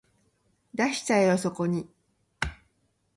[0.73, 1.87] 出しちゃえよそこに